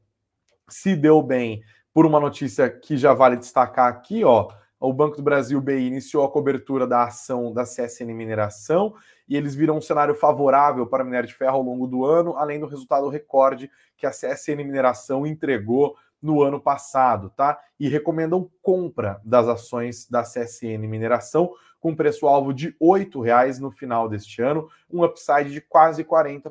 [0.69, 4.49] se deu bem por uma notícia que já vale destacar aqui, ó.
[4.79, 8.95] O Banco do Brasil BI iniciou a cobertura da ação da CSN Mineração
[9.27, 12.37] e eles viram um cenário favorável para a minério de ferro ao longo do ano,
[12.37, 17.59] além do resultado recorde que a CSN Mineração entregou no ano passado, tá?
[17.81, 21.51] E recomendam compra das ações da CSN Mineração
[21.87, 26.51] com preço-alvo de R$ 8,00 no final deste ano, um upside de quase 40%,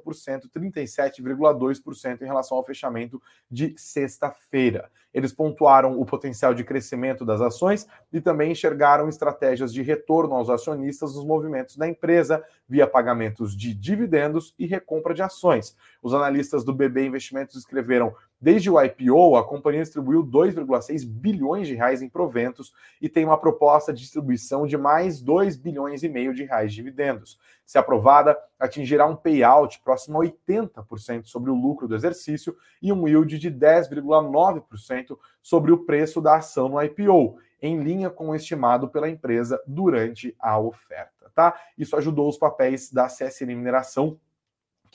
[0.50, 3.22] 37,2% em relação ao fechamento
[3.52, 4.90] de sexta-feira.
[5.14, 10.50] Eles pontuaram o potencial de crescimento das ações e também enxergaram estratégias de retorno aos
[10.50, 15.76] acionistas nos movimentos da empresa via pagamentos de dividendos e recompra de ações.
[16.02, 18.16] Os analistas do BB Investimentos escreveram
[18.46, 23.40] Desde o IPO, a companhia distribuiu 2,6 bilhões de reais em proventos e tem uma
[23.40, 27.40] proposta de distribuição de mais 2 bilhões e meio de reais de dividendos.
[27.66, 33.08] Se aprovada, atingirá um payout próximo a 80% sobre o lucro do exercício e um
[33.08, 38.90] yield de 10,9% sobre o preço da ação no IPO, em linha com o estimado
[38.90, 41.32] pela empresa durante a oferta.
[41.34, 41.60] Tá?
[41.76, 44.20] Isso ajudou os papéis da CSN Mineração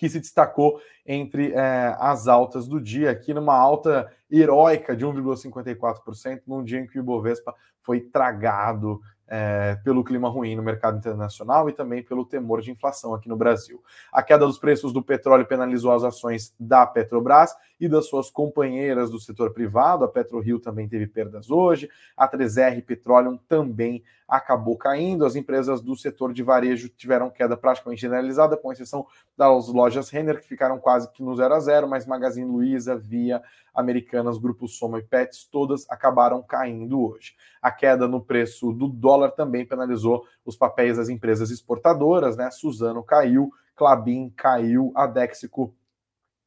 [0.01, 6.41] que se destacou entre é, as altas do dia, aqui numa alta heróica de 1,54%,
[6.47, 8.99] num dia em que o Ibovespa foi tragado
[9.31, 13.37] é, pelo clima ruim no mercado internacional e também pelo temor de inflação aqui no
[13.37, 13.81] Brasil.
[14.13, 19.09] A queda dos preços do petróleo penalizou as ações da Petrobras e das suas companheiras
[19.09, 20.05] do setor privado.
[20.05, 21.89] A PetroRio também teve perdas hoje.
[22.17, 25.25] A 3R Petroleum também acabou caindo.
[25.25, 30.41] As empresas do setor de varejo tiveram queda praticamente generalizada, com exceção das lojas Renner,
[30.41, 33.43] que ficaram quase que no zero a zero, mas Magazine Luiza, Via,
[33.81, 37.35] Americanas, Grupo Soma e Pets, todas acabaram caindo hoje.
[37.61, 42.51] A queda no preço do dólar também penalizou os papéis das empresas exportadoras, né?
[42.51, 45.75] Suzano caiu, Clabin caiu, a Dexico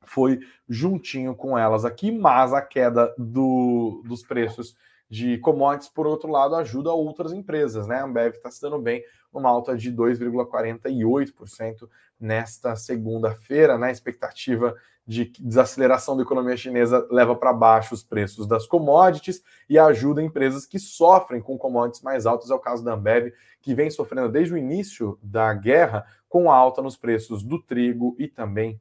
[0.06, 4.76] foi juntinho com elas aqui, mas a queda do, dos preços
[5.10, 7.98] de commodities, por outro lado, ajuda outras empresas, né?
[7.98, 9.04] A Ambev está se dando bem,
[9.40, 13.92] uma alta de 2,48% nesta segunda-feira, né?
[13.92, 20.24] Expectativa de desaceleração da economia chinesa leva para baixo os preços das commodities e ajuda
[20.24, 22.50] empresas que sofrem com commodities mais altas.
[22.50, 26.56] É o caso da Ambev, que vem sofrendo desde o início da guerra com a
[26.56, 28.80] alta nos preços do trigo e também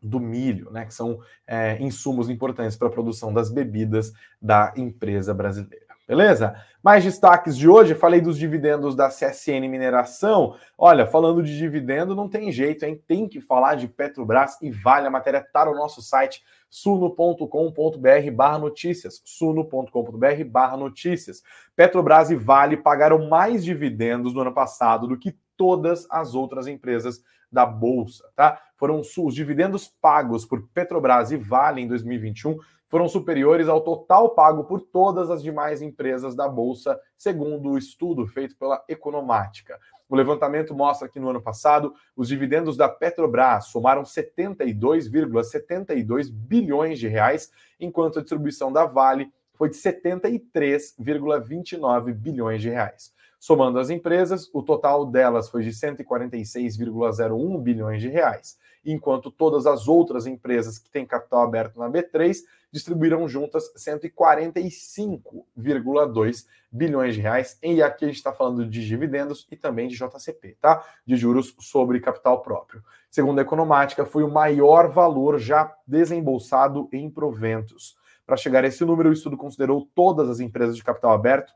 [0.00, 5.32] do milho, né, que são é, insumos importantes para a produção das bebidas da empresa
[5.32, 5.83] brasileira.
[6.06, 6.54] Beleza?
[6.82, 10.54] Mais destaques de hoje, falei dos dividendos da CSN Mineração.
[10.76, 13.02] Olha, falando de dividendo, não tem jeito, hein?
[13.08, 15.06] Tem que falar de Petrobras e vale.
[15.06, 19.22] A matéria está no nosso site suno.com.br barra notícias.
[19.24, 21.42] suno.com.br barra notícias.
[21.74, 27.22] Petrobras e Vale pagaram mais dividendos no ano passado do que todas as outras empresas
[27.50, 28.60] da Bolsa, tá?
[28.76, 34.64] Foram os dividendos pagos por Petrobras e Vale em 2021 foram superiores ao total pago
[34.64, 39.78] por todas as demais empresas da Bolsa, segundo o estudo feito pela Economática.
[40.08, 47.08] O levantamento mostra que no ano passado, os dividendos da Petrobras somaram 72,72 bilhões de
[47.08, 53.14] reais, enquanto a distribuição da Vale foi de 73,29 bilhões de reais.
[53.44, 59.86] Somando as empresas, o total delas foi de 146,01 bilhões de reais, enquanto todas as
[59.86, 62.38] outras empresas que têm capital aberto na B3
[62.72, 67.58] distribuíram juntas 145,2 bilhões de reais.
[67.62, 70.82] E aqui a gente está falando de dividendos e também de JCP, tá?
[71.04, 72.82] De juros sobre capital próprio.
[73.10, 77.94] Segundo a Economática, foi o maior valor já desembolsado em proventos.
[78.26, 81.52] Para chegar a esse número, o estudo considerou todas as empresas de capital aberto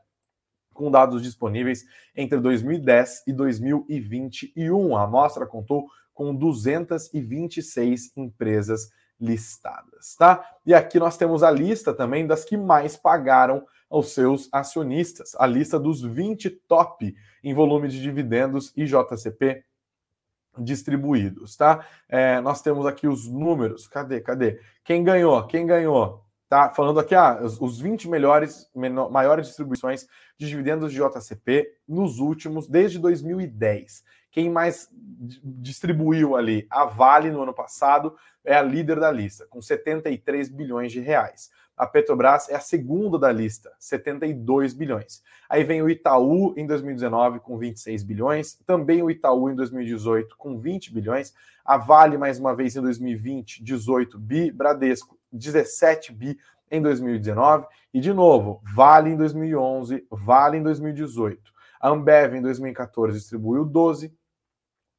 [0.79, 4.95] com dados disponíveis entre 2010 e 2021.
[4.95, 8.89] A amostra contou com 226 empresas
[9.19, 10.41] listadas, tá?
[10.65, 15.45] E aqui nós temos a lista também das que mais pagaram aos seus acionistas, a
[15.45, 17.13] lista dos 20 top
[17.43, 19.65] em volume de dividendos e JCP
[20.57, 21.85] distribuídos, tá?
[22.07, 23.85] É, nós temos aqui os números.
[23.85, 24.21] Cadê?
[24.21, 24.61] Cadê?
[24.85, 25.45] Quem ganhou?
[25.45, 26.23] Quem ganhou?
[26.49, 32.17] Tá falando aqui, ah, os 20 melhores, menor, maiores distribuições de dividendos de JCP nos
[32.17, 34.03] últimos, desde 2010.
[34.31, 34.89] Quem mais
[35.43, 36.65] distribuiu ali?
[36.67, 41.51] A Vale no ano passado é a líder da lista, com 73 bilhões de reais.
[41.77, 45.21] A Petrobras é a segunda da lista, 72 bilhões.
[45.47, 50.57] Aí vem o Itaú em 2019 com 26 bilhões, também o Itaú em 2018 com
[50.57, 51.31] 20 bilhões,
[51.63, 56.37] a Vale mais uma vez em 2020, 18 bi, Bradesco 17 bi
[56.71, 61.51] em 2019 e de novo, Vale em 2011, Vale em 2018.
[61.79, 64.13] A Ambev em 2014 distribuiu 12,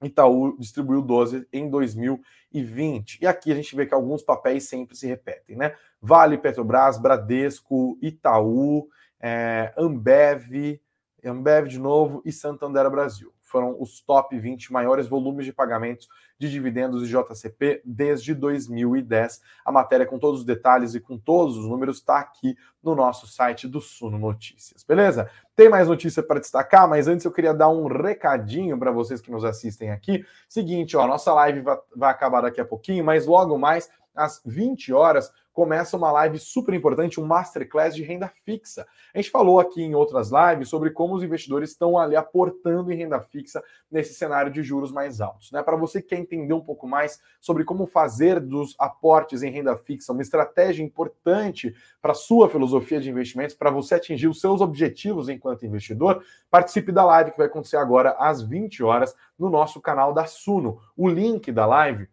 [0.02, 3.18] Itaú distribuiu 12 em 2020.
[3.20, 5.74] E aqui a gente vê que alguns papéis sempre se repetem, né?
[6.00, 8.88] Vale, Petrobras, Bradesco, Itaú,
[9.20, 10.80] é, Ambev,
[11.22, 13.32] Ambev de novo e Santander Brasil.
[13.50, 16.08] Foram os top 20 maiores volumes de pagamentos
[16.38, 19.42] de dividendos de JCP desde 2010.
[19.64, 23.26] A matéria com todos os detalhes e com todos os números está aqui no nosso
[23.26, 25.28] site do Suno Notícias, beleza?
[25.54, 29.30] Tem mais notícia para destacar, mas antes eu queria dar um recadinho para vocês que
[29.30, 30.24] nos assistem aqui.
[30.48, 34.92] Seguinte, ó, nossa live vai, vai acabar daqui a pouquinho, mas logo mais às 20
[34.92, 38.86] horas começa uma live super importante, um masterclass de renda fixa.
[39.12, 42.96] A gente falou aqui em outras lives sobre como os investidores estão ali aportando em
[42.96, 45.50] renda fixa nesse cenário de juros mais altos.
[45.50, 45.62] Né?
[45.62, 49.76] Para você que quer entender um pouco mais sobre como fazer dos aportes em renda
[49.76, 55.28] fixa uma estratégia importante para sua filosofia de investimentos, para você atingir os seus objetivos
[55.28, 60.12] enquanto investidor, participe da live que vai acontecer agora às 20 horas no nosso canal
[60.12, 60.80] da Suno.
[60.96, 62.08] O link da live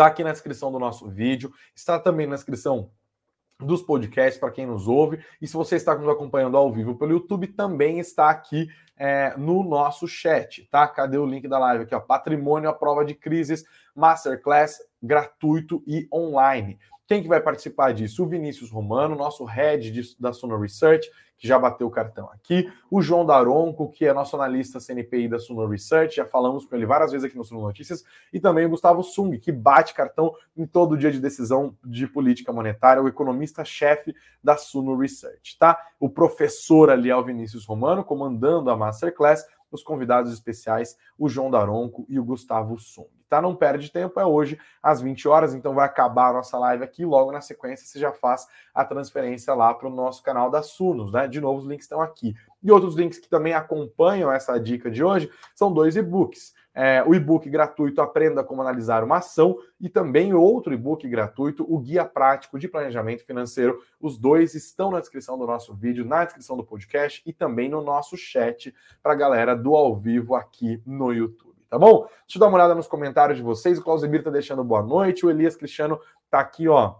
[0.00, 2.90] Está aqui na descrição do nosso vídeo, está também na descrição
[3.58, 5.22] dos podcasts para quem nos ouve.
[5.42, 9.62] E se você está nos acompanhando ao vivo pelo YouTube, também está aqui é, no
[9.62, 10.88] nosso chat, tá?
[10.88, 11.94] Cadê o link da live aqui?
[11.94, 13.62] Ó, Patrimônio à prova de crises,
[13.94, 16.78] Masterclass gratuito e online.
[17.10, 18.22] Quem que vai participar disso?
[18.22, 22.72] O Vinícius Romano, nosso head de, da Suno Research, que já bateu o cartão aqui.
[22.88, 26.86] O João Daronco, que é nosso analista CNPI da Suno Research, já falamos com ele
[26.86, 28.04] várias vezes aqui no Suno Notícias.
[28.32, 32.52] E também o Gustavo Sung, que bate cartão em todo dia de decisão de política
[32.52, 35.76] monetária, o economista-chefe da Suno Research, tá?
[35.98, 41.50] O professor ali é o Vinícius Romano, comandando a Masterclass os convidados especiais, o João
[41.50, 43.19] Daronco e o Gustavo Sung.
[43.30, 43.40] Tá?
[43.40, 47.06] Não perde tempo, é hoje às 20 horas, então vai acabar a nossa live aqui.
[47.06, 51.12] Logo na sequência, você já faz a transferência lá para o nosso canal da Sunos,
[51.12, 51.28] né?
[51.28, 52.34] De novo, os links estão aqui.
[52.60, 56.52] E outros links que também acompanham essa dica de hoje são dois e-books.
[56.72, 61.78] É, o e-book gratuito Aprenda como analisar uma ação e também outro e-book gratuito, o
[61.78, 63.80] Guia Prático de Planejamento Financeiro.
[64.00, 67.82] Os dois estão na descrição do nosso vídeo, na descrição do podcast e também no
[67.82, 71.49] nosso chat para a galera do ao vivo aqui no YouTube.
[71.70, 72.00] Tá bom?
[72.26, 73.78] Deixa eu dar uma olhada nos comentários de vocês.
[73.78, 75.24] O Clausemir tá deixando boa noite.
[75.24, 76.96] O Elias Cristiano tá aqui, ó.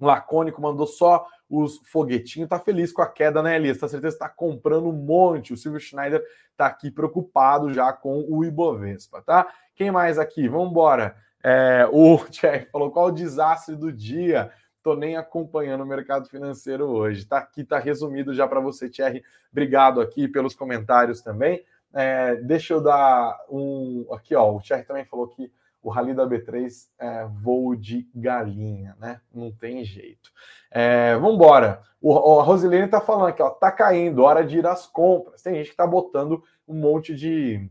[0.00, 2.48] Lacônico mandou só os foguetinhos.
[2.48, 3.78] Tá feliz com a queda, né, Elias?
[3.78, 5.52] Tá certeza que tá comprando um monte.
[5.52, 6.24] O Silvio Schneider
[6.56, 9.46] tá aqui preocupado já com o Ibovespa, tá?
[9.76, 10.48] Quem mais aqui?
[10.48, 11.14] Vamos embora.
[11.44, 14.50] É, o Thierry falou qual o desastre do dia.
[14.82, 17.26] Tô nem acompanhando o mercado financeiro hoje.
[17.26, 19.22] Tá aqui, tá resumido já para você, Thierry.
[19.52, 21.64] Obrigado aqui pelos comentários também.
[21.92, 24.06] É, deixa eu dar um.
[24.12, 24.54] Aqui, ó.
[24.54, 29.20] O Thierry também falou que o Rally da B3 é voo de galinha, né?
[29.32, 30.30] Não tem jeito.
[30.70, 31.82] É, Vamos embora.
[32.02, 35.42] A Rosilene tá falando aqui, ó, tá caindo, hora de ir às compras.
[35.42, 37.68] Tem gente que tá botando um monte de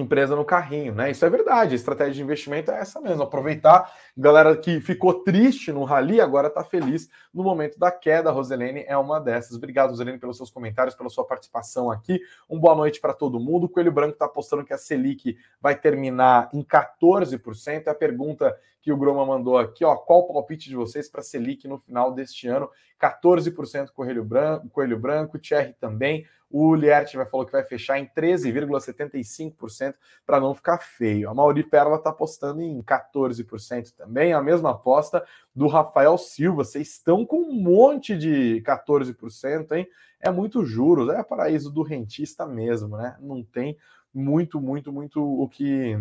[0.00, 1.10] empresa no carrinho, né?
[1.10, 1.72] Isso é verdade.
[1.72, 3.22] A estratégia de investimento é essa mesmo.
[3.22, 8.30] Aproveitar galera que ficou triste no rally agora está feliz no momento da queda.
[8.30, 9.56] Roselene é uma dessas.
[9.56, 12.20] Obrigado, Roselene, pelos seus comentários, pela sua participação aqui.
[12.48, 13.64] Um boa noite para todo mundo.
[13.64, 17.86] O Coelho Branco está postando que a Selic vai terminar em 14%.
[17.86, 19.94] É a pergunta que o Groma mandou aqui, ó.
[19.96, 22.68] Qual o palpite de vocês para Selic no final deste ano?
[23.00, 26.26] 14% Coelho Branco, Coelho Branco, Thierry também.
[26.50, 29.94] O Liert vai falou que vai fechar em 13,75%
[30.26, 31.30] para não ficar feio.
[31.30, 34.34] A Mauri Perla está apostando em 14% também.
[34.34, 35.24] A mesma aposta
[35.54, 36.64] do Rafael Silva.
[36.64, 39.88] Vocês estão com um monte de 14%, hein?
[40.20, 43.16] É muito juros, é paraíso do rentista mesmo, né?
[43.20, 43.78] Não tem
[44.12, 45.96] muito, muito, muito o que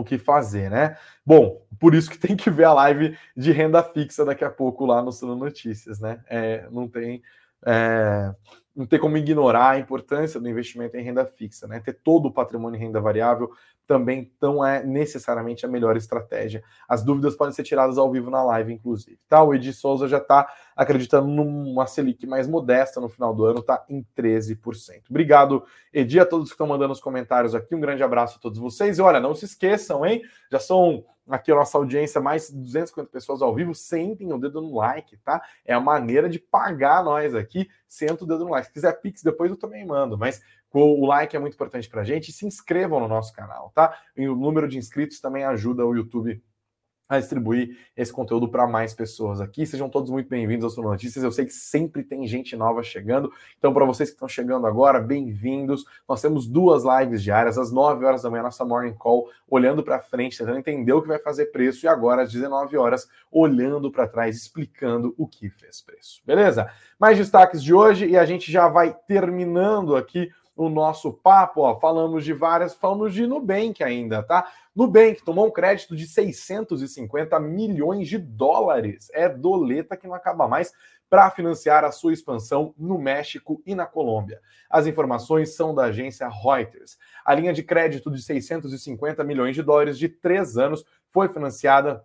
[0.00, 0.96] o que fazer, né?
[1.24, 4.84] Bom, por isso que tem que ver a live de renda fixa daqui a pouco
[4.84, 6.20] lá no Suno Notícias, né?
[6.28, 7.22] É, não tem
[7.64, 8.34] é,
[8.74, 11.80] não tem como ignorar a importância do investimento em renda fixa, né?
[11.80, 13.50] Ter todo o patrimônio em renda variável
[13.86, 16.62] também não é necessariamente a melhor estratégia.
[16.88, 19.18] As dúvidas podem ser tiradas ao vivo na live, inclusive.
[19.28, 19.42] Tá?
[19.42, 23.84] O Edi Souza já está acreditando numa Selic mais modesta no final do ano, está
[23.88, 25.04] em 13%.
[25.08, 27.74] Obrigado, Edi, a todos que estão mandando os comentários aqui.
[27.74, 28.98] Um grande abraço a todos vocês.
[28.98, 30.22] E olha, não se esqueçam, hein?
[30.50, 34.60] Já são aqui a nossa audiência, mais de 250 pessoas ao vivo, sentem o dedo
[34.60, 35.42] no like, tá?
[35.64, 38.66] É a maneira de pagar nós aqui, senta o dedo no like.
[38.68, 40.40] Se quiser Pix, depois eu também mando, mas
[40.84, 42.32] o like é muito importante para a gente.
[42.32, 43.96] Se inscrevam no nosso canal, tá?
[44.16, 46.42] E o número de inscritos também ajuda o YouTube
[47.08, 49.64] a distribuir esse conteúdo para mais pessoas aqui.
[49.64, 51.22] Sejam todos muito bem-vindos ao Sul Notícias.
[51.22, 53.32] Eu sei que sempre tem gente nova chegando.
[53.56, 55.84] Então, para vocês que estão chegando agora, bem-vindos.
[56.08, 60.00] Nós temos duas lives diárias, às 9 horas da manhã, nossa morning call, olhando para
[60.00, 64.08] frente, tentando entender o que vai fazer preço, e agora, às 19 horas, olhando para
[64.08, 66.20] trás, explicando o que fez preço.
[66.26, 66.68] Beleza?
[66.98, 71.78] Mais destaques de hoje e a gente já vai terminando aqui o nosso papo, ó,
[71.78, 74.50] falamos de várias, falamos de Nubank ainda, tá?
[74.74, 79.10] Nubank tomou um crédito de 650 milhões de dólares.
[79.12, 80.72] É doleta que não acaba mais
[81.10, 84.40] para financiar a sua expansão no México e na Colômbia.
[84.68, 86.98] As informações são da agência Reuters.
[87.24, 92.02] A linha de crédito de 650 milhões de dólares de três anos foi financiada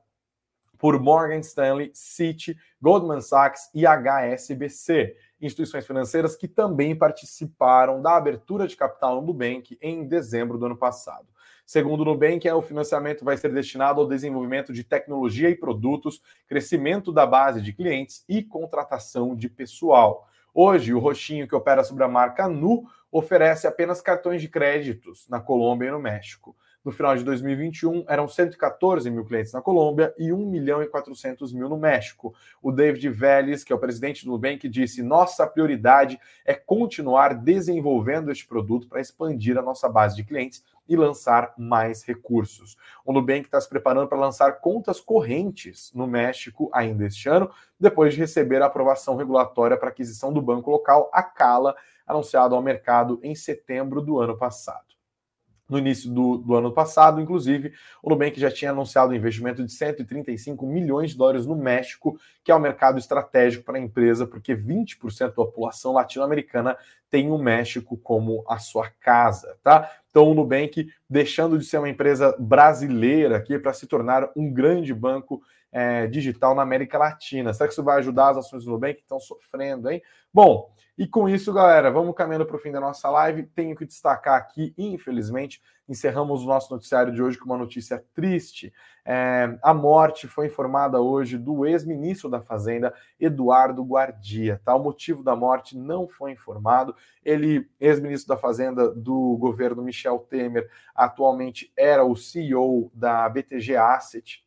[0.78, 8.67] por Morgan Stanley, Citi, Goldman Sachs e HSBC instituições financeiras que também participaram da abertura
[8.67, 11.27] de capital no Nubank em dezembro do ano passado.
[11.65, 17.11] Segundo o Nubank, o financiamento vai ser destinado ao desenvolvimento de tecnologia e produtos, crescimento
[17.11, 20.27] da base de clientes e contratação de pessoal.
[20.53, 25.39] Hoje, o Roxinho, que opera sobre a marca Nu, oferece apenas cartões de créditos na
[25.39, 26.55] Colômbia e no México.
[26.84, 31.53] No final de 2021, eram 114 mil clientes na Colômbia e 1 milhão e 400
[31.53, 32.34] mil no México.
[32.59, 38.32] O David Vélez, que é o presidente do Nubank, disse: nossa prioridade é continuar desenvolvendo
[38.32, 42.75] este produto para expandir a nossa base de clientes e lançar mais recursos.
[43.05, 48.15] O Nubank está se preparando para lançar contas correntes no México ainda este ano, depois
[48.15, 51.75] de receber a aprovação regulatória para aquisição do banco local, a Cala,
[52.07, 54.90] anunciado ao mercado em setembro do ano passado
[55.72, 59.72] no início do, do, ano passado, inclusive, o Nubank já tinha anunciado um investimento de
[59.72, 64.53] 135 milhões de dólares no México, que é um mercado estratégico para a empresa, porque
[64.53, 66.78] 20% da população latino-americana
[67.09, 69.89] tem o México como a sua casa, tá?
[70.09, 74.93] Então o Nubank deixando de ser uma empresa brasileira aqui para se tornar um grande
[74.93, 75.41] banco
[75.72, 77.53] é, digital na América Latina.
[77.53, 80.01] Será que isso vai ajudar as ações do Nubank que estão sofrendo, hein?
[80.34, 83.43] Bom, e com isso, galera, vamos caminhando para o fim da nossa live.
[83.43, 88.73] Tenho que destacar aqui, infelizmente, encerramos o nosso noticiário de hoje com uma notícia triste.
[89.03, 94.61] É, a morte foi informada hoje do ex-ministro da Fazenda, Eduardo Guardia.
[94.63, 94.75] Tá?
[94.75, 96.95] O motivo da morte não foi informado.
[97.23, 104.43] Ele, ex-ministro da Fazenda do governo Michel Temer, atualmente era o CEO da BTG Asset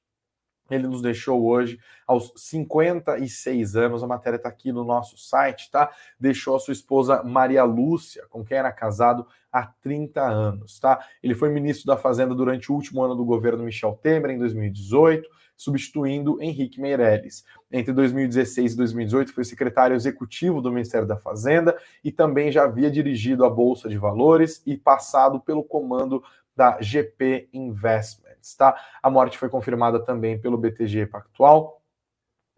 [0.71, 4.03] ele nos deixou hoje aos 56 anos.
[4.03, 5.91] A matéria está aqui no nosso site, tá?
[6.19, 11.05] Deixou a sua esposa Maria Lúcia, com quem era casado há 30 anos, tá?
[11.23, 15.29] Ele foi ministro da Fazenda durante o último ano do governo Michel Temer, em 2018,
[15.57, 17.45] substituindo Henrique Meirelles.
[17.71, 22.91] Entre 2016 e 2018, foi secretário executivo do Ministério da Fazenda e também já havia
[22.91, 26.23] dirigido a Bolsa de Valores e passado pelo comando
[26.57, 28.24] da GP Investment
[28.57, 28.76] tá?
[29.03, 31.80] A morte foi confirmada também pelo BTG Pactual.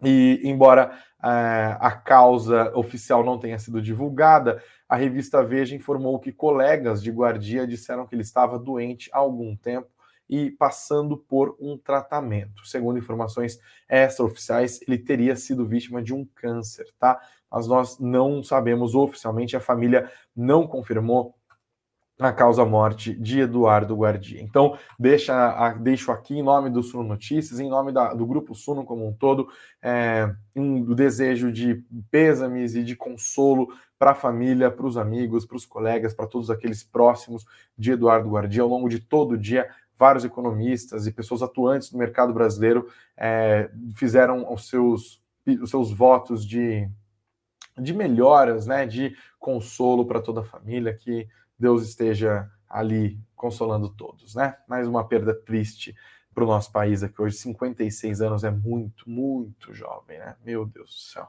[0.03, 6.32] E, embora é, a causa oficial não tenha sido divulgada, a revista Veja informou que
[6.32, 9.89] colegas de guardia disseram que ele estava doente há algum tempo
[10.28, 12.66] e passando por um tratamento.
[12.66, 17.20] Segundo informações extraoficiais, ele teria sido vítima de um câncer, tá?
[17.51, 21.36] Mas nós não sabemos oficialmente, a família não confirmou
[22.19, 24.41] a causa-morte de Eduardo Guardia.
[24.41, 28.55] Então, deixa, a, deixo aqui, em nome do Suno Notícias, em nome da, do Grupo
[28.55, 29.49] Suno como um todo,
[29.83, 35.57] é, um desejo de pêsames e de consolo para a família, para os amigos, para
[35.57, 37.45] os colegas, para todos aqueles próximos
[37.77, 38.62] de Eduardo Guardia.
[38.62, 43.71] Ao longo de todo o dia, vários economistas e pessoas atuantes no mercado brasileiro é,
[43.95, 46.89] fizeram os seus, os seus votos de,
[47.79, 51.29] de melhoras, né, de consolo para toda a família, que
[51.59, 54.57] Deus esteja ali consolando todos, né?
[54.69, 55.95] Mais uma perda triste
[56.35, 57.37] para o nosso país aqui hoje.
[57.37, 60.37] 56 anos é muito, muito jovem, né?
[60.45, 61.29] Meu Deus do céu.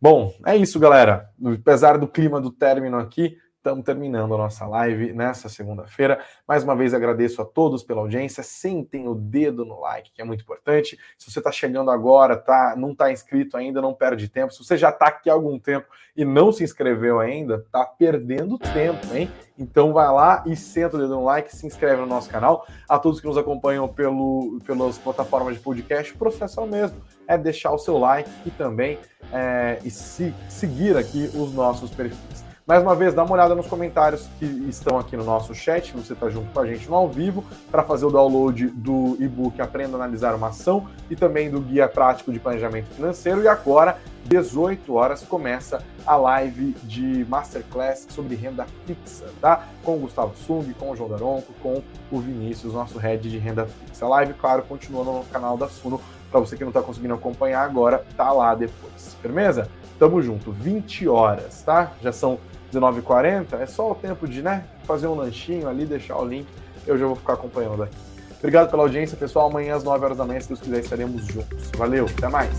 [0.00, 1.30] Bom, é isso, galera.
[1.60, 6.24] Apesar do clima do término aqui, Estamos terminando a nossa live nessa segunda-feira.
[6.48, 8.42] Mais uma vez agradeço a todos pela audiência.
[8.42, 10.98] Sentem o dedo no like, que é muito importante.
[11.18, 14.54] Se você está chegando agora, tá, não está inscrito ainda, não perde tempo.
[14.54, 15.86] Se você já está aqui há algum tempo
[16.16, 19.30] e não se inscreveu ainda, está perdendo tempo, hein?
[19.58, 22.66] Então vai lá e senta o dedo no like, se inscreve no nosso canal.
[22.88, 26.96] A todos que nos acompanham pelo, pelas plataformas de podcast, o processo é o mesmo.
[27.28, 28.98] É deixar o seu like e também
[29.30, 32.39] é, e se, seguir aqui os nossos perfis.
[32.70, 36.12] Mais uma vez, dá uma olhada nos comentários que estão aqui no nosso chat, você
[36.12, 39.96] está junto com a gente no ao vivo, para fazer o download do e-book Aprenda
[39.96, 43.42] a Analisar uma Ação e também do Guia Prático de Planejamento Financeiro.
[43.42, 49.66] E agora, 18 horas, começa a live de Masterclass sobre renda fixa, tá?
[49.82, 53.66] Com o Gustavo Sung, com o João Daronco, com o Vinícius, nosso head de renda
[53.66, 54.06] fixa.
[54.06, 56.00] A live, claro, continua no canal da Suno.
[56.30, 59.16] Para você que não está conseguindo acompanhar agora, tá lá depois.
[59.20, 59.68] Firmeza?
[59.98, 61.92] Tamo junto, 20 horas, tá?
[62.00, 62.38] Já são
[62.72, 66.46] 19h40, é só o tempo de né, fazer um lanchinho ali, deixar o link,
[66.86, 67.96] eu já vou ficar acompanhando daqui.
[68.38, 69.50] Obrigado pela audiência, pessoal.
[69.50, 71.70] Amanhã às 9 horas da manhã, se Deus quiser, estaremos juntos.
[71.76, 72.50] Valeu, até mais.